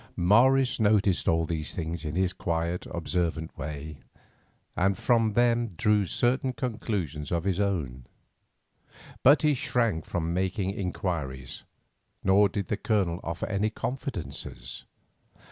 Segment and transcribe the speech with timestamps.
[0.17, 3.99] Morris noted all these things in his quiet, observant way,
[4.75, 8.05] and from them drew certain conclusions of his own.
[9.21, 11.65] But he shrank from making inquiries,
[12.23, 14.85] nor did the Colonel offer any confidences.